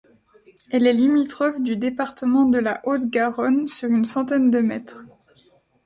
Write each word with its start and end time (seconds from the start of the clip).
Elle 0.71 0.87
est 0.87 0.93
limitrophe 0.93 1.61
du 1.61 1.77
département 1.77 2.45
de 2.45 2.57
la 2.57 2.81
Haute-Garonne 2.85 3.67
sur 3.67 3.87
une 3.87 4.03
centaine 4.03 4.49
de 4.49 4.57
mètres. 4.57 5.05